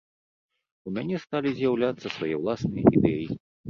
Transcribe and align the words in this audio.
У 0.87 0.95
мяне 0.95 1.21
сталі 1.27 1.49
з'яўляцца 1.61 2.07
свае 2.19 2.35
ўласныя 2.43 2.85
ідэі. 3.01 3.25